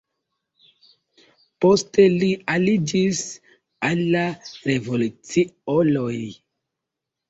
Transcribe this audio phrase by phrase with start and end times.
[1.65, 3.23] Poste li aliĝis
[3.93, 4.27] al la
[4.73, 6.15] revoluciuloj.